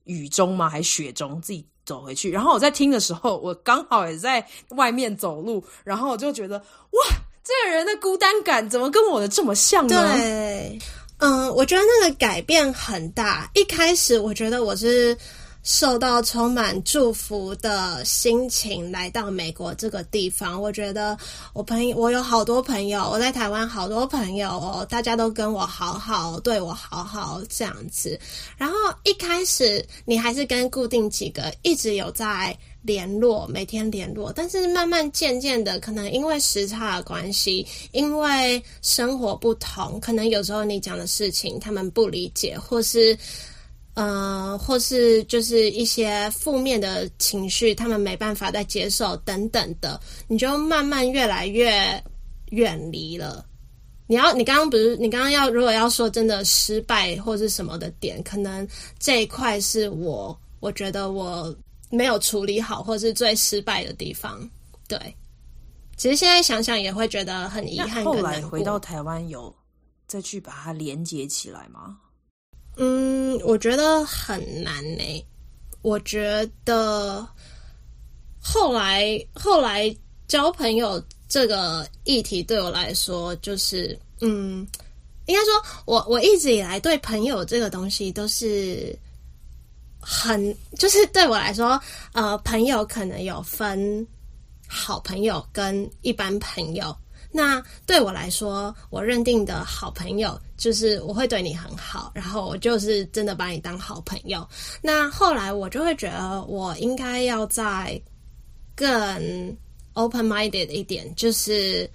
[0.06, 0.68] 雨中吗？
[0.68, 2.32] 还是雪中自己走回去？
[2.32, 10.14] 然后我在听的时候，我刚好也在外面走路，然后我就觉得哇，这个人的孤单感怎么跟我的这么像呢？
[10.14, 10.80] 对。
[11.20, 13.50] 嗯，我觉得那个改变很大。
[13.56, 15.18] 一开始，我觉得我是
[15.64, 20.62] 受到充满祝福的心情来到美国这个地方。
[20.62, 21.18] 我觉得
[21.54, 28.20] 我朋友，我有好多朋友，我在台湾好多朋友哦，大家都跟我好好，对我好好这样子。
[28.56, 32.56] 然后一开始，你还是跟固定几个一直有在。
[32.88, 43.16] 联络，每天联络，但是慢慢渐渐的，可能因为时差的关系，因为生活不同，可能有时候你讲的事情他们不理解，或是，
[43.96, 52.02] 呃，或是就是一些负面的情绪，他们没办法再接受等等的，你就慢慢越来越
[52.52, 53.46] 远离了。
[54.10, 58.66] 你要你刚刚不是你刚刚要如果要说真的失败或是什么的点，可能
[58.98, 61.54] 这一块是我我觉得我
[61.90, 64.50] 没有处理好，或是最失败的地方。
[64.88, 65.16] 对，
[65.96, 68.04] 其实现在想想也会觉得很遗憾。
[68.04, 69.54] 后来回到台湾有
[70.08, 71.98] 再去把它连接起来吗？
[72.78, 75.26] 嗯，我觉得很难呢、欸。
[75.82, 77.28] 我觉得
[78.42, 79.96] 后来后来
[80.28, 84.68] 交朋友这个议题对我来说，就是嗯，
[85.26, 88.98] 应该说我我一直以来对朋友这个东西都是
[90.00, 91.80] 很，就是对我来说，
[92.14, 94.06] 呃，朋友可能有分
[94.68, 96.96] 好朋友跟一般朋友。
[97.30, 104.48] 那对我来说，我认定的好朋友就是我会对你很好，然后我就是真的把你当好朋友。
[104.82, 108.02] 那后来我就会觉得，我应该要再
[108.76, 109.56] 更
[109.94, 111.88] open-minded 一点，就是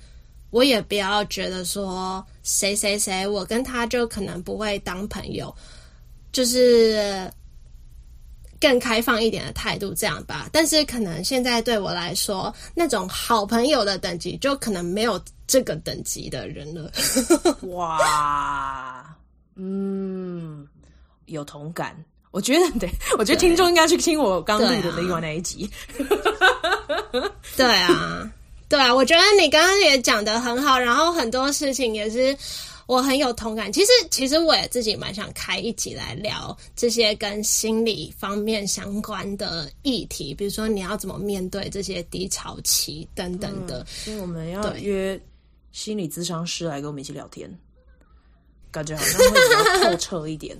[0.50, 5.52] 我也不要觉得说谁谁谁，我跟他就可能不会当朋友，
[6.30, 7.32] 就是。
[8.62, 10.48] 更开放一点的态度，这样吧。
[10.52, 16.88] 但是可能现在对我来说，那种好朋友的等级，就可能没有这个等级的人了。
[17.74, 19.04] 哇，
[19.56, 20.64] 嗯，
[21.26, 21.92] 有同感。
[22.30, 22.88] 我觉得， 对，
[23.18, 25.68] 我觉得听众应该去听我刚录的另外那一集。
[27.56, 28.30] 对啊，
[28.68, 32.36] 对啊，我觉得你刚刚也讲的很好，然后很多事情也是。
[32.92, 43.82] 我很有同感，其实其实我也自己蛮想开一集来聊这些跟心理方面相关的议题，比如说你要怎么面对这些低潮期等等的。
[43.86, 45.18] 所以我们要约
[45.72, 47.50] 心理咨商师来跟我们一起聊天，
[48.70, 50.54] 感觉好像会比较透彻一点。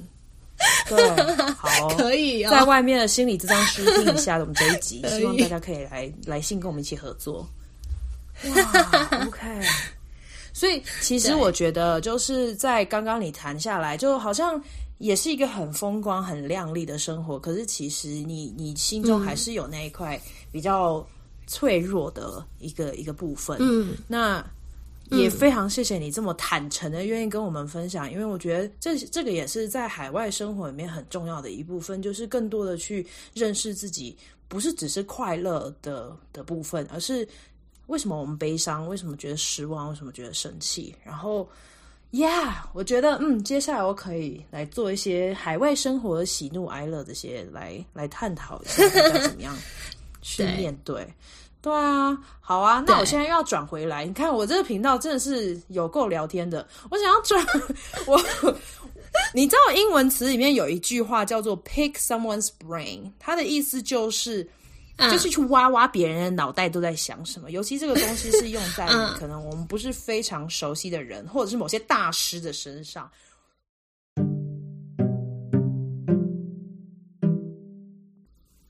[0.89, 7.47] 对，好，可以、哦、在外面的心理咨商师听一下我们这一集，希望大家可以来来信跟我们一起合作。
[8.55, 9.41] 哇，OK。
[10.55, 14.62] 所以，其实我觉得，就是在刚刚你谈下来，就好像
[14.98, 17.38] 也是一个很风光、很亮丽的生活。
[17.38, 21.05] 可是，其实你你心中还是有那一块比较
[21.46, 23.57] 脆弱的一个一个部分。
[23.61, 24.44] 嗯，那
[25.11, 34.16] 也非常谢谢你这么坦诚的愿意跟我们分享，因为我觉得这这个也是在海外生活里面很重要的一部分，就是更多的去认识自己，
[34.48, 37.26] 不是只是快乐的的部分，而是。
[37.87, 38.89] 为什么我们悲伤？
[38.89, 39.91] 为什么觉得失望？
[39.91, 40.95] 为什么觉得生气？
[41.05, 41.47] 然后
[42.12, 49.55] ，Yeah，我觉得，嗯，接下来我可以来做一些海外生活的喜怒哀乐这些，来来探讨一下该怎么样
[50.22, 51.05] 去面对。
[51.05, 51.14] 对，
[51.62, 54.05] 对啊，好啊，那我现在又要转回来。
[54.05, 56.66] 你看，我这个频道真的是有够聊天的。
[56.91, 57.45] 我想要转
[58.07, 58.18] 我，
[59.35, 64.49] 你知道英文词里面有一句话叫做 “pick someone's brain”，它的意思就是。
[65.11, 68.86] 就是去挖挖别人的脑袋都在想什么，尤其这个东西是用在
[69.18, 73.11] 可能我们不是非常熟悉的人，或者是某些大师的身上。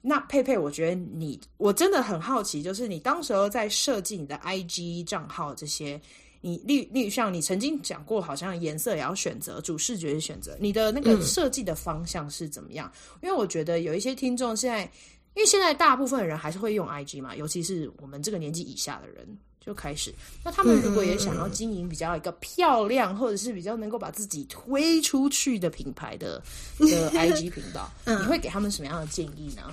[0.00, 5.98] 那佩佩，我觉得你，我真的很好奇，就是你当时候在设计你的 IG 账号这些，
[6.40, 12.92] 你例例如像你曾经讲过，好像颜色也要选择，主视觉选择，你的那个设计的方向是怎么样？
[13.22, 14.90] 因为我觉得有一些听众现在。
[15.34, 19.26] 因为现在大部分的人还是会用 IG 嘛，尤其是我们这个年纪以下的人
[19.60, 20.12] 就开始。
[20.44, 26.42] 那他们如果也想要经营比较一个漂亮，或者是比较能够把自己推出去的品牌的
[26.78, 29.72] 的 IG 频道，你会给他们什么样的建议呢？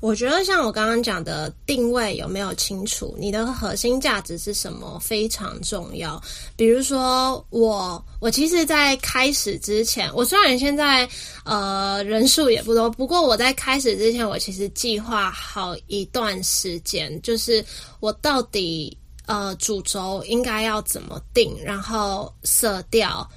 [0.00, 6.20] 我觉得像我刚刚讲的定位有没有清楚，你的核心价值是什么非常重要。
[6.56, 11.08] 比如说我，我其实，在开始之前，我虽然现在
[11.44, 17.64] 呃人数也不多，不过我在开始之前，我其实计划好一段时间，就是
[17.98, 18.96] 我到底
[19.26, 23.28] 呃主轴应该要怎么定，然后色调。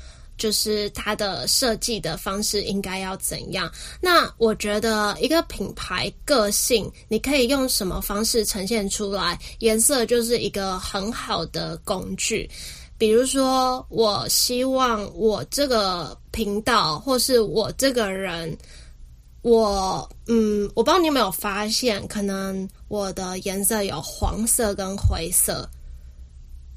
[0.42, 3.72] 就是它的设计的方式应该要怎样？
[4.02, 9.39] 那我觉得一个品牌个性，你可以用什么方式呈现出来？
[9.60, 12.50] 颜色就是一个很好的工具。
[12.98, 18.58] 比如说，我希望我这个频道或是我这个人，
[19.44, 25.70] 我嗯，我不知道你有没有发现，可能我的颜色有黄色跟灰色。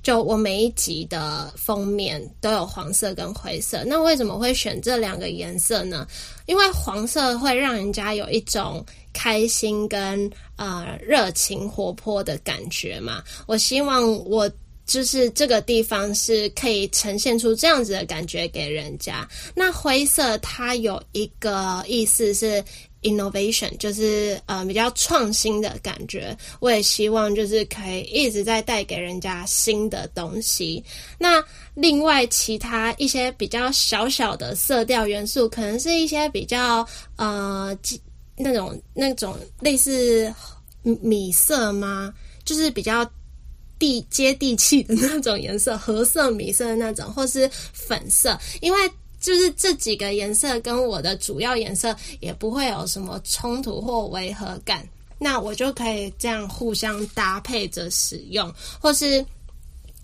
[0.04, 6.06] 就我每一集的封面都有黄色跟灰色，那为什么会选这两个颜色呢？
[6.44, 8.84] 因为黄色会让人家有一种
[9.14, 13.24] 开心跟呃热情活泼的感觉嘛。
[13.46, 14.48] 我希望我
[14.84, 19.26] 就是这个地方是可以呈现出这样子的感觉给人家。
[19.54, 22.62] 那灰色它有一个意思是
[23.04, 26.36] innovation，就是呃比较创新的感觉。
[26.58, 30.82] 我也希望就是可以一直在带给人家新的东西。
[31.18, 31.40] 那
[31.74, 36.84] 另外其他一些比较小小的色调元素，可能是一些比较
[37.16, 37.78] 呃
[38.36, 40.34] 那种那种类似
[40.82, 42.12] 米色吗？
[42.44, 43.08] 就是比较。
[43.76, 48.78] 地接地气的那种颜色，褐色、米色的那种，或是粉色，因为
[49.24, 54.86] 就是这几个颜色跟我的主要颜色也不会有什么冲突或违和感，
[55.18, 59.24] 那我就可以这样互相搭配着使用，或是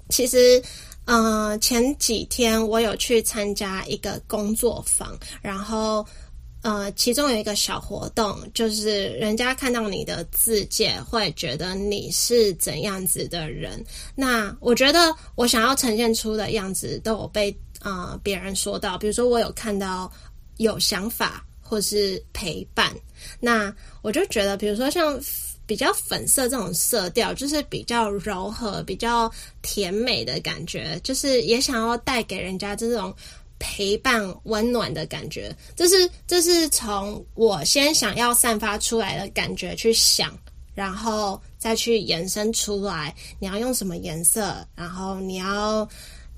[0.08, 0.58] 其实，
[1.04, 6.06] 嗯、呃，前几天我有去参加一个工作坊，然后。
[6.62, 13.82] 呃，其中有一个小活动，就是人家看到你的自介，会觉得你是怎样子的人。
[14.14, 17.50] 那我觉得我想要呈现出的样子，都有被
[17.82, 18.96] 呃别人说到。
[18.96, 20.10] 比如说，我有看到
[20.56, 22.94] 有想法，或是陪伴。
[23.40, 25.18] 那我就觉得，比如说像
[25.66, 29.30] 比较粉色这种色调，就是比较柔和、比较
[29.62, 33.14] 甜美的感觉，就是也想要带给人家这种。
[33.62, 40.34] 陪伴温暖的感觉，这是这是从我先想要散发出来的感觉去想，
[40.74, 43.14] 然后再去延伸出来。
[43.38, 44.66] 你要用什么颜色？
[44.74, 45.86] 然后你要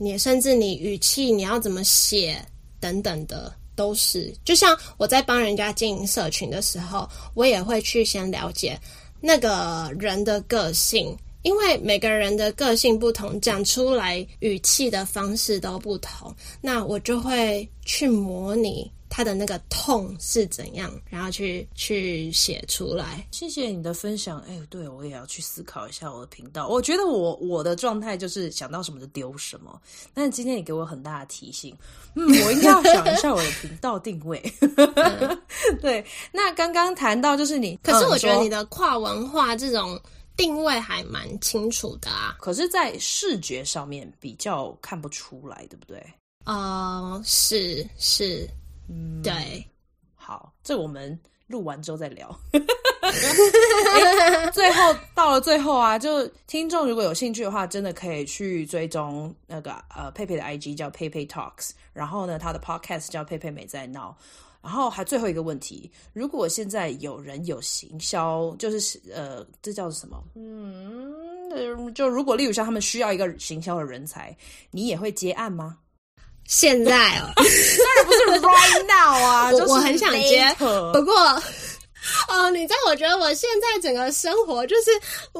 [0.02, 2.36] 你甚至你语气你要怎么写
[2.80, 4.34] 等等的，都是。
[4.44, 8.76] 就像我在帮人家经营社群的时候，我也会去先了解
[9.20, 11.16] 那个人的个性。
[11.42, 23.26] 因为每个人的个性不同，讲出来语气的方式都不同，那我就会去模拟他的那个痛是怎样，然后去去写出来。
[23.30, 24.38] 谢谢你的分享。
[24.48, 26.66] 哎，对，我也要去思考一下我的频道。
[26.68, 29.78] 我觉得我我的状态就是想到什么就丢什么，
[30.14, 31.76] 但是今天你给我很大的提醒，
[32.14, 34.42] 嗯， 我应该要想一下我的频道定位。
[34.60, 35.42] 嗯、
[35.82, 36.02] 对，
[36.32, 40.00] 那刚刚谈到就是你，可是我觉得你的跨文化这种。
[40.34, 46.02] 定位还蛮清楚的啊，可是，在视觉上面比较看不出来，对不对？
[46.46, 48.48] 哦、uh，是是，
[48.92, 49.64] 嗯，对。
[50.14, 52.28] 好，这我们录完之后再聊。
[53.02, 64.16] 欸、最后到了最后啊，就听众如果有兴趣的话，真的可以去追踪那个呃佩佩的 IG 叫佩佩 Talks，然后呢，他的 Podcast 叫佩佩美在闹。
[64.62, 70.22] 然后还最后一个问题，如果现在有人有行销，就是呃，这叫什么？
[70.36, 74.34] 嗯，就如果例如像他们需要一个行销的人才，
[74.70, 75.78] 你也会接案吗？
[76.52, 81.42] 现在哦， 当然不是 right now 啊，我、就是、我很想接，不过。
[82.28, 82.90] 哦，你知道？
[82.90, 84.90] 我觉得我现在整个生活就是，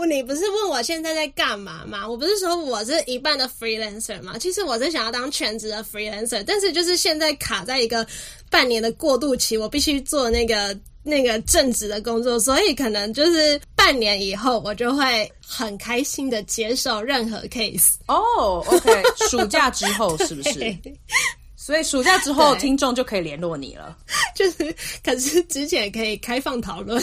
[0.08, 2.08] 你不是问我现在在干嘛吗？
[2.08, 4.38] 我不是说我是一半的 freelancer 吗？
[4.38, 8.06] 其实我是想要当全职的 freelancer，但是就是现在卡在一个
[8.48, 10.74] 半年的过渡期，我必须做那个
[11.04, 17.94] 那个正职的工作，所以可能就是半年以后，我就会很开心的接受任何 case。
[18.06, 20.76] 哦，OK，暑假之后是不是？
[21.56, 23.96] 所以暑假之后，听众就可以联络你了。
[24.34, 24.74] 就是，
[25.04, 27.02] 可是之前可以开放讨论。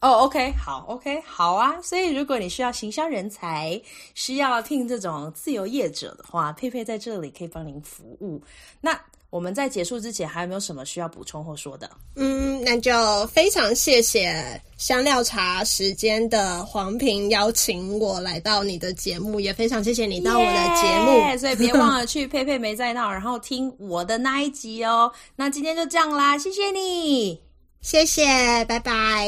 [0.00, 1.80] 哦、oh，OK，好，OK，好啊。
[1.82, 3.80] 所以如果你需要行销人才，
[4.14, 8.40] 需要听这种自由业者的话，佩佩在这里可以帮您服务。
[8.80, 9.00] 那。
[9.32, 11.90] 我们在结束之前还有没有什么需要补充或说的？
[12.16, 25.10] 嗯，那就非常谢谢香料茶时间的黄平邀请我来到你的节目，也非常谢谢你到我的节目，yeah, 所以别忘了去佩佩没在闹，然后听我的那一集哦。
[25.34, 27.40] 那今天就这样啦，谢谢你，
[27.80, 28.26] 谢谢，
[28.66, 29.26] 拜拜，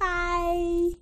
[0.00, 1.01] 拜。